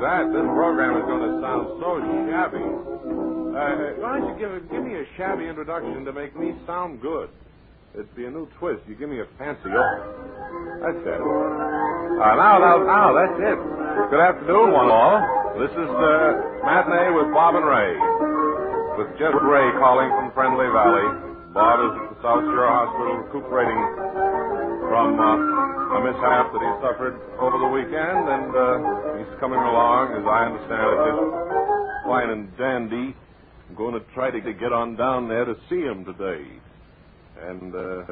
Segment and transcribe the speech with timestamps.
[0.00, 1.98] that, this program is going to sound so
[2.28, 2.62] shabby.
[2.62, 7.28] Uh, why don't you give, give me a shabby introduction to make me sound good?
[7.94, 8.84] It'd be a new twist.
[8.86, 9.98] You give me a fancy open.
[10.84, 11.18] That's it.
[11.18, 13.58] Uh, now, now, now, that's it.
[14.12, 15.18] Good afternoon, one all.
[15.58, 17.96] This is uh, Matinee with Bob and Ray.
[18.94, 21.08] With Jeff Ray calling from Friendly Valley.
[21.50, 23.82] Bob is at the South Shore Hospital recuperating
[24.86, 28.78] from uh, a mishap that he suffered over the weekend, and uh,
[29.40, 31.22] coming along, as I understand it, just
[32.04, 33.16] fine and dandy.
[33.68, 36.44] I'm going to try to get on down there to see him today
[37.42, 38.04] and uh,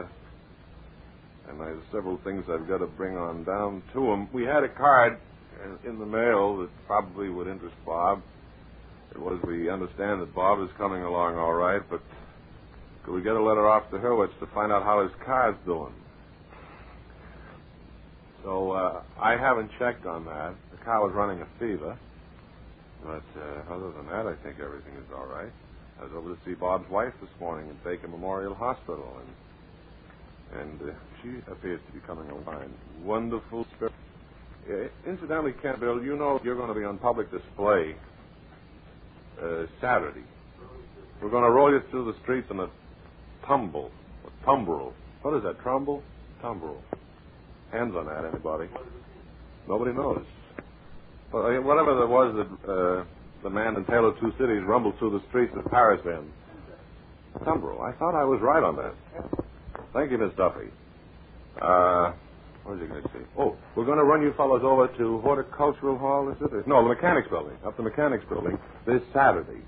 [1.49, 4.29] and there's several things I've got to bring on down to him.
[4.33, 5.19] We had a card
[5.85, 8.23] in the mail that probably would interest Bob.
[9.13, 12.03] It was we understand that Bob is coming along all right, but
[13.05, 15.95] could we get a letter off to Hurwitz to find out how his car's doing?
[18.47, 20.55] So uh, I haven't checked on that.
[20.71, 21.99] The car was running a fever,
[23.03, 25.51] but uh, other than that, I think everything is all right.
[25.99, 30.81] I was over to see Bob's wife this morning at Baker Memorial Hospital, and and
[30.81, 32.73] uh, she appears to be coming along.
[33.03, 33.93] Wonderful spirit.
[34.71, 37.97] Uh, incidentally, Bill, you know you're going to be on public display
[39.43, 40.23] uh, Saturday.
[41.21, 42.69] We're going to roll you through the streets in a
[43.45, 43.91] tumble,
[44.25, 44.93] a tumbrel.
[45.23, 45.61] What is that?
[45.63, 46.01] Trumble?
[46.41, 46.81] Tumbrel.
[47.73, 48.69] Hands on that, anybody?
[49.69, 50.25] Nobody knows.
[51.33, 52.71] Well, whatever there was that.
[52.71, 53.05] Uh,
[53.43, 56.33] the man in Tale of Two Cities rumbled through the streets of Paris then.
[57.45, 57.81] Tumbrel.
[57.81, 58.95] I thought I was right on that.
[59.93, 60.67] Thank you, Miss Duffy.
[61.61, 62.13] Uh,
[62.65, 63.21] what was you going to say?
[63.39, 66.67] Oh, we're going to run you fellows over to Horticultural Hall, is it?
[66.67, 67.57] No, the Mechanics Building.
[67.65, 69.61] Up the Mechanics Building this Saturday.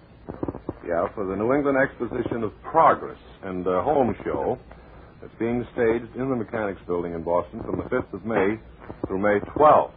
[0.86, 4.58] Yeah, for the New England Exposition of Progress and uh, Home Show.
[5.22, 8.58] It's being staged in the Mechanics Building in Boston from the 5th of May
[9.06, 9.90] through May 12th.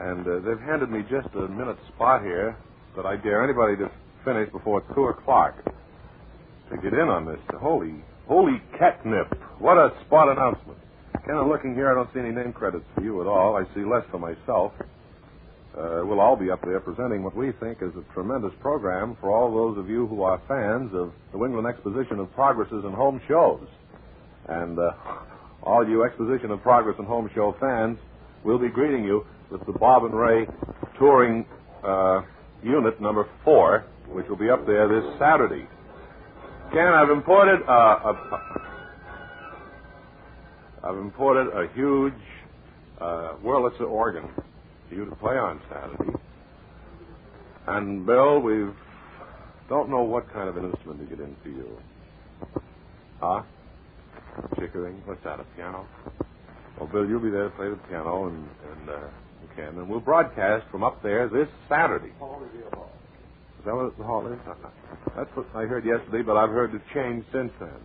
[0.00, 2.56] And uh, they've handed me just a minute spot here
[2.96, 3.90] that I dare anybody to
[4.24, 5.54] finish before 2 o'clock
[6.70, 7.38] to get in on this.
[7.60, 7.94] Holy,
[8.26, 9.28] holy catnip.
[9.58, 10.78] What a spot announcement.
[11.26, 11.90] Kind I'm looking here.
[11.90, 13.56] I don't see any name credits for you at all.
[13.56, 14.72] I see less for myself.
[15.76, 19.30] Uh, we'll all be up there presenting what we think is a tremendous program for
[19.30, 22.94] all those of you who are fans of the New England Exposition of Progresses and
[22.94, 23.68] Home Shows.
[24.48, 24.92] And uh,
[25.62, 27.98] all you Exposition of Progress and Home Show fans,
[28.42, 30.46] we'll be greeting you with the Bob and Ray
[30.98, 31.44] touring
[31.84, 32.22] uh,
[32.62, 35.66] unit number four, which will be up there this Saturday.
[36.72, 38.16] Ken, I've imported a,
[40.82, 42.14] I've imported a huge
[42.98, 44.30] uh, Wurlitzer organ
[44.88, 46.12] for you to play on Saturday.
[47.66, 48.66] And Bill, we
[49.68, 51.78] don't know what kind of an instrument to get in for you.
[53.20, 53.42] Huh?
[54.58, 55.02] Chickering?
[55.04, 55.40] What's that?
[55.40, 55.86] A piano?
[56.78, 59.08] Well, Bill, you'll be there to play the piano, and, and uh,
[59.56, 62.12] Ken, and we'll broadcast from up there this Saturday.
[62.18, 64.38] Hall Is that what the hall is?
[65.16, 67.80] That's what I heard yesterday, but I've heard it change since then.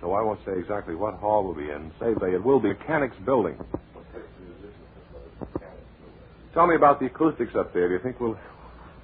[0.00, 1.90] So I won't say exactly what hall we'll be in.
[1.98, 3.56] Say they it will be Mechanics Building.
[6.54, 7.88] Tell me about the acoustics up there.
[7.88, 8.38] Do you think we'll?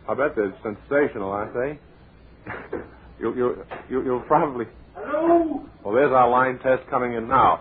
[0.09, 1.81] I bet they're sensational, aren't they?
[3.21, 3.57] you'll, you'll,
[3.91, 4.67] you'll, you'll probably.
[4.95, 5.67] Hello.
[5.85, 7.61] Well, there's our line test coming in now.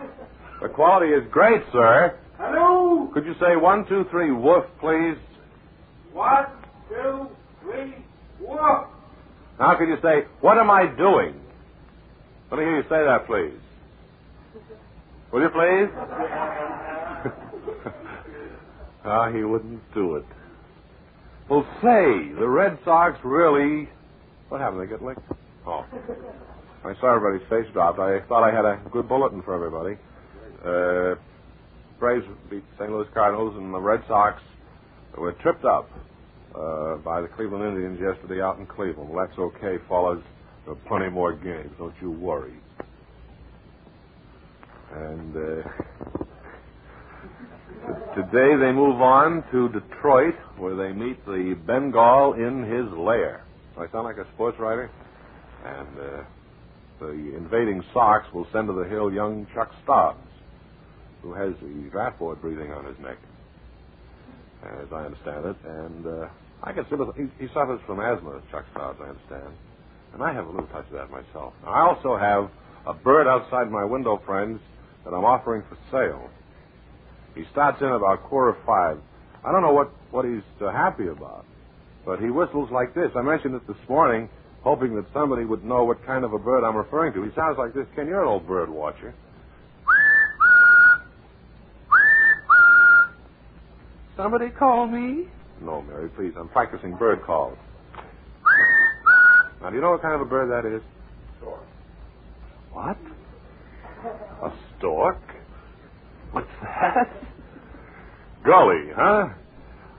[0.62, 2.20] The quality is great, sir.
[2.38, 3.10] Hello.
[3.14, 5.18] Could you say one, two, three, woof, please?
[6.14, 6.46] One,
[6.90, 7.30] two,
[7.62, 8.06] three,
[8.40, 8.88] woof.
[9.60, 11.36] Now, could you say, what am I doing?
[12.52, 13.60] Let me hear you say that, please.
[15.32, 15.90] Will you please?
[19.06, 20.26] ah, he wouldn't do it.
[21.50, 23.90] Well, say, the Red Sox really.
[24.50, 24.82] What happened?
[24.82, 25.22] They get licked?
[25.66, 25.86] Oh.
[26.84, 28.00] I saw everybody's face dropped.
[28.00, 29.98] I thought I had a good bulletin for everybody.
[30.64, 31.20] Uh,
[32.00, 32.90] Braves beat St.
[32.90, 34.42] Louis Cardinals, and the Red Sox
[35.18, 35.90] were tripped up
[36.56, 39.10] uh, by the Cleveland Indians yesterday out in Cleveland.
[39.10, 40.24] Well, that's okay, fellas.
[40.66, 41.72] There are plenty more games.
[41.78, 42.54] Don't you worry.
[44.94, 45.70] And uh,
[48.24, 53.44] today they move on to Detroit, where they meet the Bengal in his lair.
[53.76, 54.90] Do I sound like a sports writer?
[55.66, 56.24] And uh,
[57.00, 60.30] the invading Sox will send to the hill young Chuck Stobbs
[61.22, 63.18] who has the draft board breathing on his neck,
[64.64, 65.56] as I understand it.
[65.66, 66.28] And uh,
[66.64, 67.16] I can sympathize.
[67.18, 69.54] He, he suffers from asthma, Chuck Stobbs, I understand.
[70.14, 71.54] And I have a little touch of that myself.
[71.64, 72.50] Now, I also have
[72.86, 74.60] a bird outside my window, friends,
[75.04, 76.30] that I'm offering for sale.
[77.36, 79.00] He starts in about quarter five.
[79.44, 81.46] I don't know what, what he's uh, happy about,
[82.06, 83.12] but he whistles like this.
[83.16, 84.30] I mentioned it this morning,
[84.64, 87.24] hoping that somebody would know what kind of a bird I'm referring to.
[87.24, 87.86] He sounds like this.
[87.96, 89.14] Ken, you're an old bird watcher.
[94.18, 95.28] somebody call me?
[95.62, 96.34] No, Mary, please.
[96.38, 97.58] I'm practicing bird calls.
[99.62, 100.82] Now, do you know what kind of a bird that is?
[101.40, 101.64] Stork.
[102.72, 102.98] What?
[104.44, 105.29] A stork?
[106.32, 107.10] What's that?
[108.46, 109.30] Gully, huh?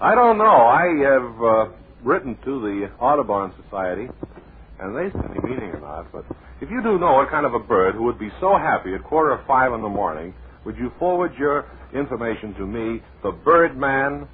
[0.01, 0.45] I don't know.
[0.45, 4.09] I have uh, written to the Audubon Society,
[4.79, 6.25] and they sent me meaning or not, but
[6.61, 9.03] if you do know what kind of a bird who would be so happy at
[9.05, 10.35] quarter of five in the morning,
[10.65, 14.29] would you forward your information to me, the Birdman,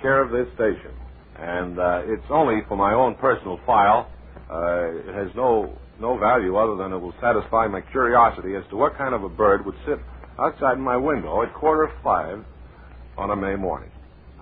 [0.00, 0.92] care of this station?
[1.38, 4.10] And uh, it's only for my own personal file.
[4.50, 8.76] Uh, it has no no value other than it will satisfy my curiosity as to
[8.76, 9.98] what kind of a bird would sit
[10.38, 12.44] outside my window at quarter five
[13.16, 13.90] on a May morning.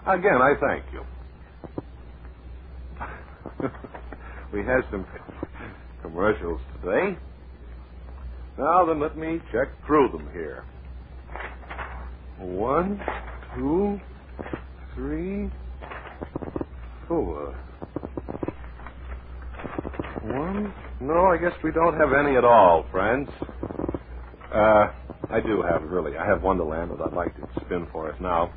[0.06, 1.02] Again, I thank you.
[4.52, 5.06] we had some
[6.02, 7.16] commercials today.
[8.58, 10.64] Now then, let me check through them here.
[12.38, 13.00] One,
[13.54, 13.98] two,
[14.94, 15.50] three,
[17.08, 17.54] four.
[20.22, 20.74] One.
[21.00, 23.28] No, I guess we don't have any at all, friends.
[24.56, 24.88] Uh,
[25.28, 26.16] I do have, really.
[26.16, 28.54] I have Wonderland that I'd like to spin for us now.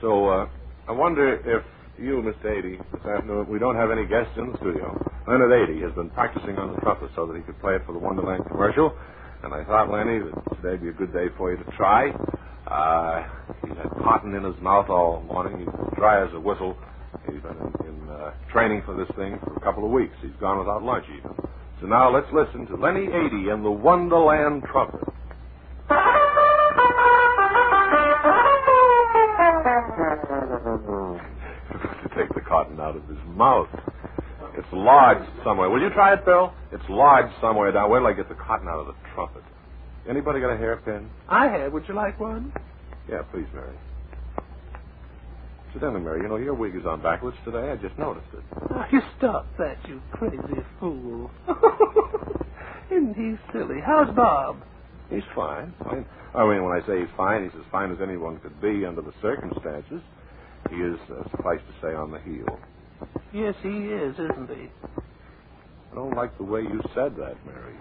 [0.00, 0.48] So, uh,
[0.86, 1.64] I wonder if
[1.98, 2.56] you, Mr.
[2.56, 4.94] 80, this afternoon, we don't have any guests in the studio.
[5.26, 7.92] Leonard 80 has been practicing on the trumpet so that he could play it for
[7.92, 8.94] the Wonderland commercial.
[9.42, 12.10] And I thought, Lenny, that today'd be a good day for you to try.
[12.70, 13.26] Uh,
[13.66, 15.58] he's had cotton in his mouth all morning.
[15.58, 16.78] He's dry as a whistle.
[17.26, 20.14] He's been in, in uh, training for this thing for a couple of weeks.
[20.22, 21.34] He's gone without lunch even.
[21.80, 25.00] So now let's listen to Lenny 80 and the Wonderland trumpet.
[32.02, 33.68] to take the cotton out of his mouth.
[34.56, 35.70] It's lodged somewhere.
[35.70, 36.52] Will you try it, Bill?
[36.72, 37.90] It's lodged somewhere down.
[37.90, 39.42] Where till I get the cotton out of the trumpet?
[40.08, 41.08] Anybody got a hairpin?
[41.28, 41.72] I have.
[41.72, 42.52] Would you like one?
[43.08, 43.76] Yeah, please, Mary.
[45.72, 46.22] Sit down, Mary.
[46.22, 47.70] You know, your wig is on backwards today.
[47.70, 48.42] I just noticed it.
[48.70, 50.38] Oh, you stop that, you crazy
[50.80, 51.30] fool.
[52.90, 53.80] Isn't he silly?
[53.84, 54.62] How's Bob?
[55.10, 55.74] He's fine.
[55.84, 56.06] fine.
[56.34, 59.02] I mean, when I say he's fine, he's as fine as anyone could be under
[59.02, 60.00] the circumstances.
[60.70, 62.58] He is, uh, suffice to say, on the heel.
[63.32, 64.68] Yes, he is, isn't he?
[65.92, 67.74] I don't like the way you said that, Mary.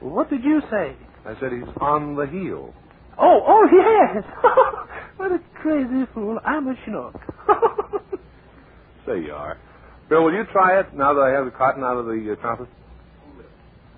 [0.00, 0.96] What did you say?
[1.26, 2.74] I said he's on the heel.
[3.18, 4.24] Oh, oh, yes.
[5.16, 6.38] what a crazy fool.
[6.44, 7.20] I'm a schnook.
[9.06, 9.58] Say you are.
[10.08, 12.40] Bill, will you try it now that I have the cotton out of the uh,
[12.40, 12.68] trumpet?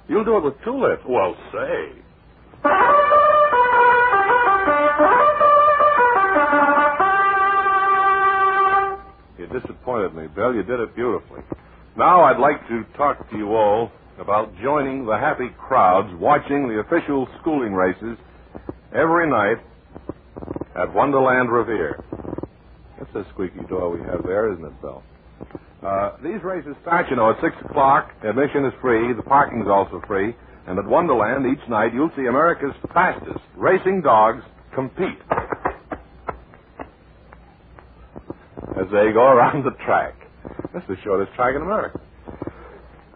[0.08, 1.02] You'll do it with two lips.
[1.08, 2.02] Well, say.
[9.38, 10.54] You disappointed me, Bill.
[10.54, 11.40] You did it beautifully.
[11.96, 16.80] Now I'd like to talk to you all about joining the happy crowds watching the
[16.80, 18.16] official schooling races
[18.94, 19.58] every night
[20.76, 22.02] at Wonderland Revere.
[22.98, 25.02] That's the squeaky door we have there, isn't it, Bill?
[25.82, 28.10] Uh, these races start, you know, at 6 o'clock.
[28.22, 29.12] Admission is free.
[29.12, 30.34] The parking's also free.
[30.66, 34.44] And at Wonderland, each night, you'll see America's fastest racing dogs
[34.74, 35.18] compete
[38.78, 40.14] as they go around the track.
[40.72, 42.00] That's the shortest track in America.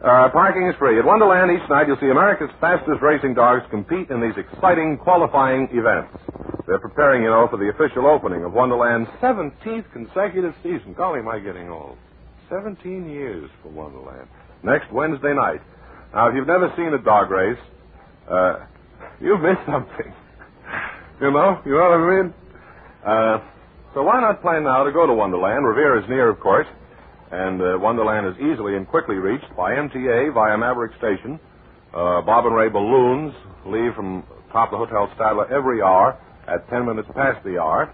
[0.06, 1.00] Uh, parking is free.
[1.00, 5.66] At Wonderland each night, you'll see America's fastest racing dogs compete in these exciting qualifying
[5.72, 6.14] events.
[6.68, 10.94] They're preparing, you know, for the official opening of Wonderland's 17th consecutive season.
[10.96, 11.98] Golly, am I getting old.
[12.48, 14.28] 17 years for Wonderland.
[14.62, 15.60] Next Wednesday night.
[16.14, 17.58] Now, if you've never seen a dog race,
[18.30, 18.64] uh,
[19.20, 20.14] you've missed something.
[21.20, 21.60] you know?
[21.66, 22.34] You know what I mean?
[23.04, 23.38] Uh,
[23.92, 25.66] so why not plan now to go to Wonderland?
[25.66, 26.68] Revere is near, of course.
[27.30, 31.40] And uh, Wonderland is easily and quickly reached by MTA via Maverick Station.
[31.92, 33.34] Uh, Bob and Ray balloons
[33.66, 37.92] leave from top of the Hotel Statler every hour at 10 minutes past the hour.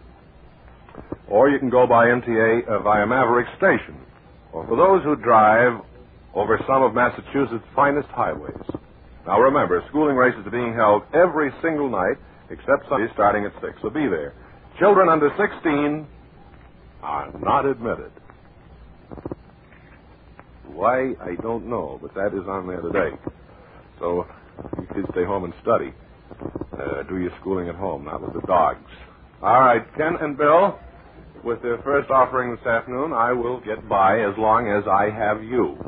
[1.29, 3.97] Or you can go by MTA uh, via Maverick Station.
[4.53, 5.81] Or for those who drive
[6.35, 8.65] over some of Massachusetts' finest highways.
[9.27, 12.17] Now remember, schooling races are being held every single night
[12.51, 13.73] except Sunday starting at 6.
[13.83, 14.35] So be there.
[14.79, 16.07] Children under 16
[17.03, 18.13] are not admitted.
[20.83, 23.17] Why, I don't know, but that is on there today.
[24.01, 24.27] So
[24.81, 25.95] you kids stay home and study.
[26.75, 28.91] Uh, do your schooling at home, not with the dogs.
[29.41, 30.77] All right, Ken and Bill,
[31.45, 35.45] with their first offering this afternoon, I will get by as long as I have
[35.45, 35.79] you.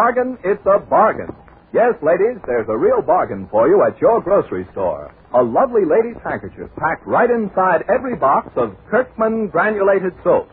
[0.00, 1.28] Bargain, it's a bargain.
[1.74, 5.12] Yes, ladies, there's a real bargain for you at your grocery store.
[5.34, 10.48] A lovely lady's handkerchief packed right inside every box of Kirkman granulated soap.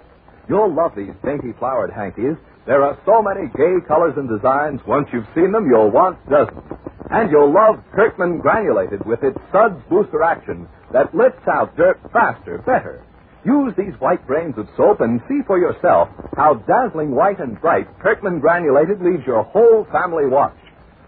[0.50, 2.36] You'll love these dainty flowered hankies.
[2.66, 4.82] There are so many gay colors and designs.
[4.86, 6.68] Once you've seen them, you'll want dozens.
[7.10, 12.58] And you'll love Kirkman granulated with its suds booster action that lifts out dirt faster,
[12.68, 13.07] better.
[13.48, 17.88] Use these white grains of soap and see for yourself how dazzling white and bright
[18.04, 20.60] Kirkman granulated leaves your whole family washed.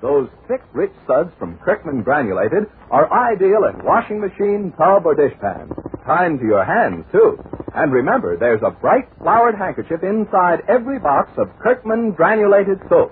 [0.02, 5.68] Those thick, rich suds from Kirkman granulated are ideal in washing machine, tub, or dishpan.
[6.06, 7.38] Kind to your hands, too.
[7.76, 13.12] And remember, there's a bright flowered handkerchief inside every box of Kirkman granulated soap.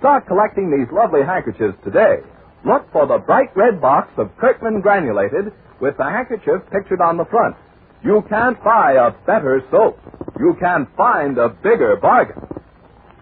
[0.00, 2.20] Start collecting these lovely handkerchiefs today.
[2.66, 7.24] Look for the bright red box of Kirkman granulated with the handkerchief pictured on the
[7.24, 7.56] front.
[8.04, 9.98] You can't buy a better soap.
[10.38, 12.42] You can't find a bigger bargain.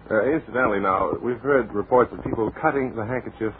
[0.09, 3.53] Uh, incidentally, now, we've heard reports of people cutting the handkerchief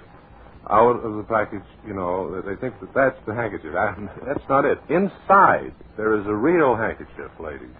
[0.69, 3.71] out of the package, you know, that they think that that's the handkerchief.
[4.27, 4.79] That's not it.
[4.89, 7.75] Inside, there is a real handkerchief, ladies.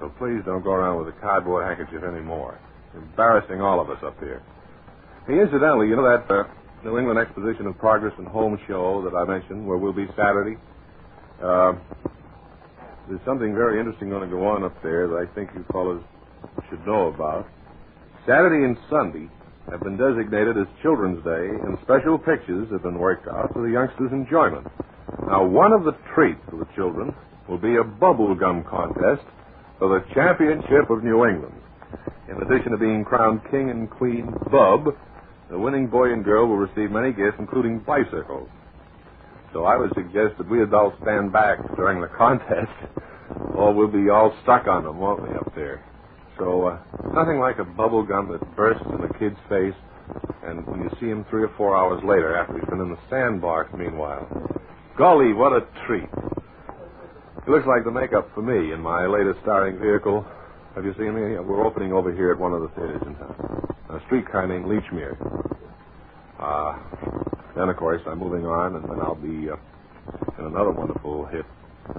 [0.00, 2.58] So please don't go around with a cardboard handkerchief anymore.
[2.94, 4.42] It's Embarrassing all of us up here.
[5.26, 6.44] Hey, incidentally, you know that uh,
[6.84, 10.56] New England Exposition of Progress and Home show that I mentioned, where we'll be Saturday?
[11.42, 11.74] Uh,
[13.08, 16.04] there's something very interesting going to go on up there that I think you fellows
[16.68, 17.48] should know about.
[18.26, 19.28] Saturday and Sunday
[19.72, 23.72] have been designated as Children's Day, and special pictures have been worked out for the
[23.72, 24.66] youngsters' enjoyment.
[25.26, 27.14] Now, one of the treats for the children
[27.48, 29.24] will be a bubble gum contest
[29.78, 31.56] for the championship of New England.
[32.28, 34.92] In addition to being crowned king and queen bub,
[35.48, 38.48] the winning boy and girl will receive many gifts, including bicycles.
[39.52, 42.72] So I would suggest that we adults stand back during the contest,
[43.54, 45.84] or we'll be all stuck on them, won't we, up there?
[46.38, 46.78] So uh,
[47.14, 49.74] nothing like a bubble gum that bursts in a kid's face,
[50.44, 53.72] and you see him three or four hours later after he's been in the sandbox.
[53.76, 54.28] Meanwhile,
[54.96, 56.08] golly, what a treat!
[57.46, 60.24] It looks like the makeup for me in my latest starring vehicle.
[60.74, 61.38] Have you seen me?
[61.40, 63.74] We're opening over here at one of the theaters in town.
[63.90, 65.16] A streetcar named Lechmere.
[66.38, 66.78] Uh,
[67.56, 69.56] then, of course, I'm moving on, and then I'll be uh,
[70.38, 71.44] in another wonderful hit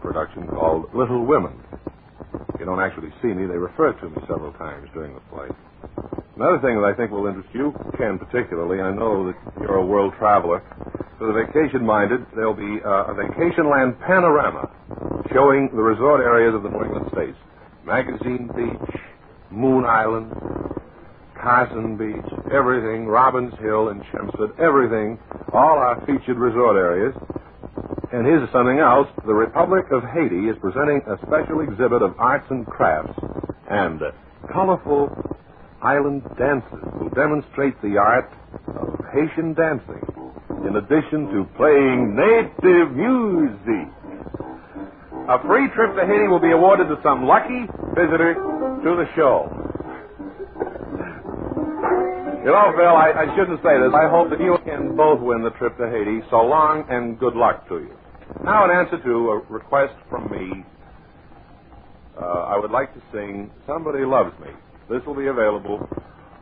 [0.01, 1.53] production called Little Women.
[2.59, 3.47] You don't actually see me.
[3.47, 5.47] They refer to me several times during the play.
[6.35, 9.85] Another thing that I think will interest you, Ken particularly, I know that you're a
[9.85, 10.63] world traveler.
[11.17, 14.71] For the vacation minded, there'll be uh, a Vacationland panorama
[15.33, 17.37] showing the resort areas of the New England states
[17.85, 19.01] Magazine Beach,
[19.51, 20.31] Moon Island,
[21.41, 25.17] Carson Beach, everything, Robbins Hill and Chelmsford, everything,
[25.53, 27.15] all our featured resort areas.
[28.11, 29.07] And here's something else.
[29.25, 33.17] The Republic of Haiti is presenting a special exhibit of arts and crafts,
[33.69, 34.01] and
[34.51, 35.07] colorful
[35.81, 38.29] island dances will demonstrate the art
[38.75, 40.03] of Haitian dancing,
[40.67, 43.87] in addition to playing native music.
[45.29, 49.58] A free trip to Haiti will be awarded to some lucky visitor to the show.
[52.39, 53.91] You know, Phil, I, I shouldn't say this.
[53.93, 56.21] I hope that you can both win the trip to Haiti.
[56.31, 57.91] So long and good luck to you.
[58.45, 60.63] Now, in answer to a request from me,
[62.15, 64.51] uh, I would like to sing Somebody Loves Me.
[64.89, 65.85] This will be available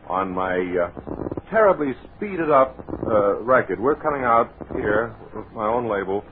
[0.07, 2.77] on my uh, terribly speeded up
[3.09, 3.79] uh, record.
[3.79, 6.23] We're coming out here with my own label.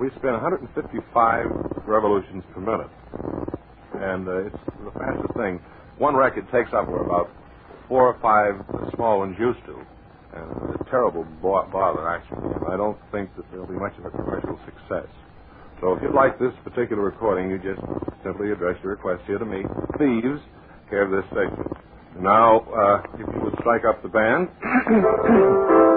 [0.00, 2.90] We spin 155 revolutions per minute.
[4.00, 5.60] And uh, it's the fastest thing.
[5.98, 7.30] One record takes up about
[7.88, 8.54] four or five
[8.96, 9.76] small ones used to.
[10.34, 12.54] And a terrible bo- bother, actually.
[12.56, 15.08] And I don't think that there'll be much of a commercial success.
[15.80, 17.80] So if you'd like this particular recording, you just
[18.24, 19.62] simply address your request here to me,
[19.98, 20.40] Thieves,
[20.90, 21.64] care of this station.
[22.20, 24.48] Now, uh, if you would strike up the band.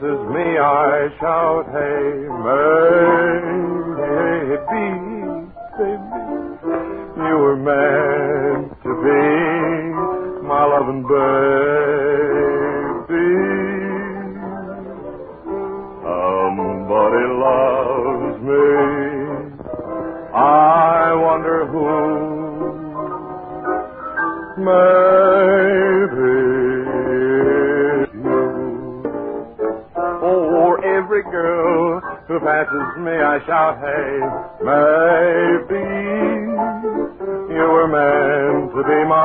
[0.00, 2.29] passes me, I shout, hey,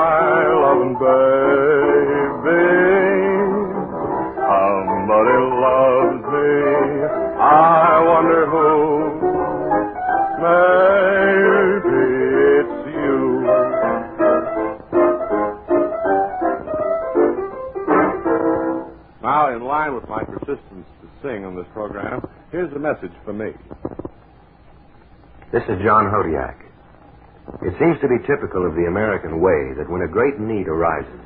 [0.06, 2.66] my loving baby.
[4.46, 6.54] Somebody loves me.
[7.42, 8.70] I wonder who.
[10.46, 12.04] Maybe
[12.60, 13.18] it's you.
[19.24, 23.34] Now, in line with my persistence to sing on this program, here's a message for
[23.34, 23.52] me.
[25.52, 26.65] This is John Hodiak.
[27.62, 31.22] It seems to be typical of the American way that when a great need arises,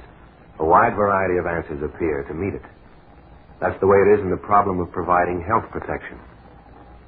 [0.59, 2.65] a wide variety of answers appear to meet it.
[3.59, 6.19] That's the way it is in the problem of providing health protection.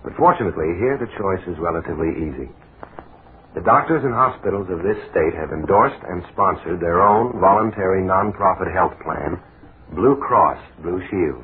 [0.04, 2.50] But fortunately, here the choice is relatively easy.
[3.54, 8.72] The doctors and hospitals of this state have endorsed and sponsored their own voluntary nonprofit
[8.74, 9.40] health plan,
[9.92, 11.44] Blue Cross Blue Shield,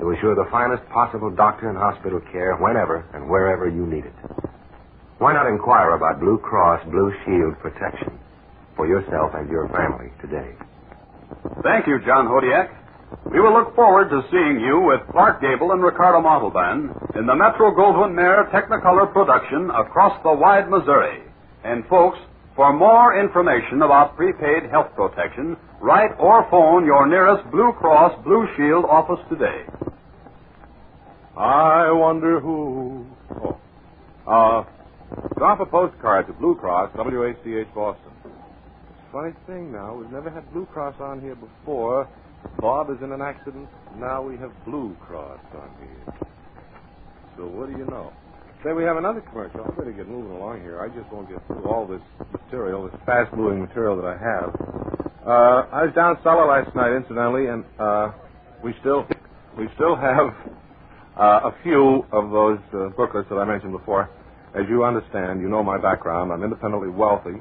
[0.00, 4.16] to assure the finest possible doctor and hospital care whenever and wherever you need it.
[5.18, 8.18] Why not inquire about Blue Cross Blue Shield protection
[8.76, 10.52] for yourself and your family today?
[11.62, 12.68] Thank you, John Hodiak.
[13.32, 17.34] We will look forward to seeing you with Clark Gable and Ricardo Montalban in the
[17.34, 21.22] Metro Goldwyn Mayer Technicolor production across the wide Missouri.
[21.64, 22.18] And folks,
[22.54, 28.46] for more information about prepaid health protection, write or phone your nearest Blue Cross Blue
[28.56, 29.64] Shield office today.
[31.36, 33.06] I wonder who.
[33.30, 33.58] Oh.
[34.26, 34.64] Uh,
[35.36, 38.12] drop a postcard to Blue Cross, WHDH Boston.
[39.12, 39.94] Funny thing now.
[39.94, 42.08] We've never had Blue Cross on here before.
[42.58, 43.68] Bob is in an accident.
[43.98, 46.14] Now we have Blue Cross on here.
[47.36, 48.12] So what do you know?
[48.64, 49.60] Say, we have another commercial.
[49.60, 50.80] I better get moving along here.
[50.80, 52.00] I just won't get through all this
[52.32, 54.50] material, this fast-moving material that I have.
[55.26, 58.12] Uh, I was down cellar last night, incidentally, and uh,
[58.64, 59.06] we still
[59.58, 60.34] we still have
[61.16, 64.08] uh, a few of those uh, booklets that I mentioned before.
[64.56, 66.32] As you understand, you know my background.
[66.32, 67.36] I'm independently wealthy.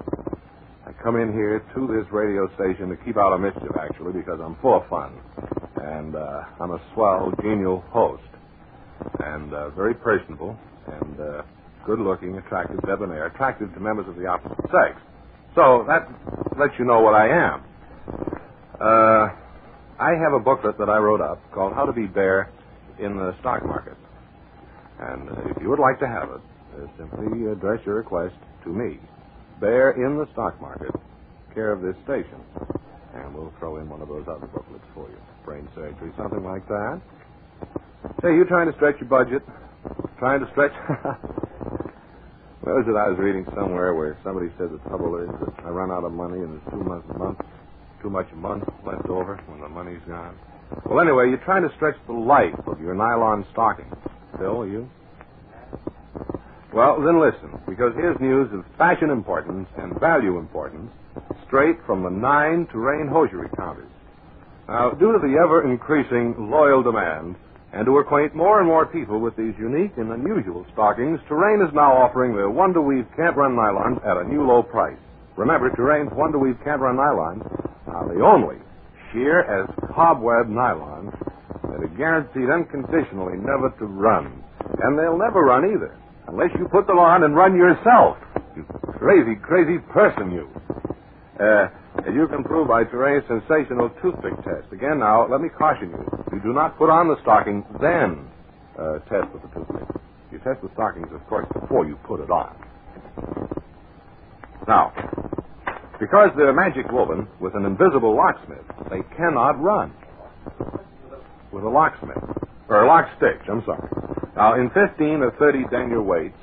[0.86, 4.38] I come in here to this radio station to keep out of mischief, actually, because
[4.44, 5.16] I'm full of fun.
[5.78, 8.22] And uh, I'm a swell, genial host.
[9.24, 11.44] And uh, very personable, and uh,
[11.86, 15.00] good looking, attractive, debonair, attractive to members of the opposite sex.
[15.56, 16.10] So that
[16.60, 17.64] lets you know what I am.
[18.76, 19.30] Uh,
[20.04, 22.52] I have a booklet that I wrote up called How to Be Bear
[23.00, 23.96] in the Stock Market.
[25.00, 26.42] And uh, if you would like to have it,
[26.74, 29.00] uh, simply address your request to me.
[29.60, 30.92] Bear in the Stock Market,
[31.54, 32.42] care of this station.
[33.14, 35.18] And we'll throw in one of those other booklets for you.
[35.46, 37.02] Brain surgery, something like that.
[38.22, 39.42] Say, you trying to stretch your budget?
[40.20, 40.74] Trying to stretch?
[42.66, 45.70] What was it I was reading somewhere where somebody said the trouble is that I
[45.70, 47.38] run out of money and there's too much month,
[48.02, 50.34] too much month left over when the money's gone.
[50.90, 53.86] Well, anyway, you're trying to stretch the life of your nylon stocking.
[54.40, 54.90] Bill, are you?
[56.76, 60.92] Well, then listen, because here's news of fashion importance and value importance
[61.48, 63.88] straight from the nine Touraine hosiery counters.
[64.68, 67.38] Now, due to the ever increasing loyal demand,
[67.72, 71.74] and to acquaint more and more people with these unique and unusual stockings, Touraine is
[71.74, 75.00] now offering their Wonder Weave Can't Run nylons at a new low price.
[75.38, 77.40] Remember, Touraine's Wonder Weave Can't Run nylons
[77.88, 78.58] are the only
[79.14, 81.16] sheer as cobweb nylons
[81.72, 84.44] that are guaranteed unconditionally never to run.
[84.84, 85.96] And they'll never run either,
[86.28, 88.18] unless you put them on and run yourself.
[88.56, 88.66] You
[88.98, 90.50] crazy, crazy person, you.
[91.40, 91.68] Uh,
[92.12, 94.72] you can prove by Touraine's sensational toothpick test.
[94.72, 96.04] Again, now, let me caution you.
[96.34, 98.28] You do not put on the stocking, then
[98.80, 99.88] uh, test with the toothpick.
[100.32, 102.56] You test the stockings, of course, before you put it on.
[104.68, 104.94] Now,
[106.00, 109.94] because they're magic woven with an invisible locksmith, they cannot run.
[111.52, 112.18] With a locksmith.
[112.68, 114.05] Or a lock stitch, I'm sorry.
[114.36, 116.36] Now, in 15 or 30 denier weights,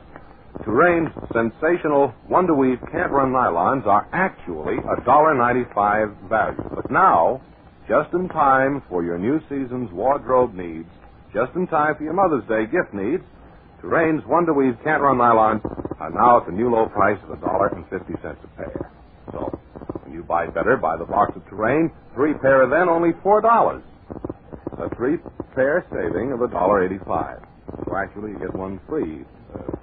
[0.64, 6.62] Touraine's sensational Wonder Weave Can't Run nylons are actually a $1.95 value.
[6.74, 7.42] But now,
[7.86, 10.88] just in time for your new season's wardrobe needs,
[11.34, 13.22] just in time for your Mother's Day gift needs,
[13.82, 15.60] Touraine's Wonder Weave Can't Run nylons
[16.00, 18.90] are now at the new low price of $1.50 a pair.
[19.32, 19.60] So,
[20.04, 23.82] when you buy better, buy the box of Touraine, three pair then only $4.
[24.78, 25.18] A three
[25.54, 27.51] pair saving of $1.85.
[27.84, 29.24] So actually, you get one free.
[29.54, 29.76] Uh,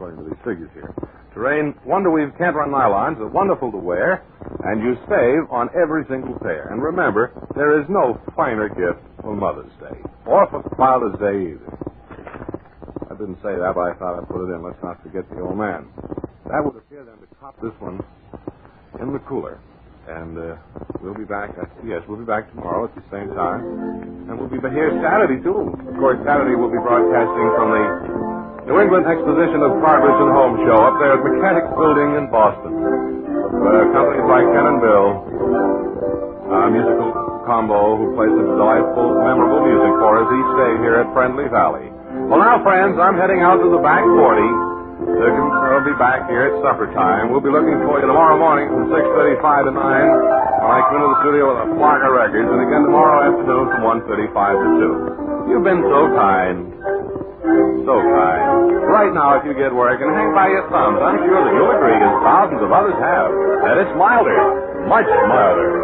[0.00, 0.94] according to these figures here.
[1.34, 4.24] Touraine Wonder Weave Can't Run nylons are wonderful to wear,
[4.64, 6.72] and you save on every single pair.
[6.72, 11.68] And remember, there is no finer gift for Mother's Day, or for Father's Day either.
[13.12, 14.62] I didn't say that, but I thought I'd put it in.
[14.64, 15.84] Let's not forget the old man.
[16.48, 18.00] That would appear then to top this one
[19.00, 19.60] in the cooler.
[20.10, 20.58] And uh,
[20.98, 21.54] we'll be back.
[21.86, 23.62] Yes, we'll be back tomorrow at the same time.
[24.26, 25.70] And we'll be here Saturday, too.
[25.70, 27.84] Of course, Saturday we'll be broadcasting from the
[28.66, 32.74] New England Exposition of Progress and Home Show up there at Mechanics Building in Boston.
[32.74, 35.08] Uh, companies like Ken and Bill,
[36.58, 37.14] our musical
[37.46, 41.86] combo who plays some delightful, memorable music for us each day here at Friendly Valley.
[42.26, 44.69] Well, now, friends, I'm heading out to the back 40.
[45.00, 47.32] I'll be back here at supper time.
[47.32, 51.08] We'll be looking for you tomorrow morning from 6.35 to 9 when I come into
[51.16, 54.68] the studio with a flock of records, and again tomorrow afternoon from 1.35 to
[55.48, 55.56] 2.
[55.56, 56.58] You've been so kind.
[57.88, 58.44] So kind.
[58.92, 61.72] Right now, if you get work and hang by your thumbs, I'm sure that you'll
[61.72, 63.28] agree, as thousands of others have,
[63.64, 64.36] that it's milder,
[64.84, 65.80] much milder.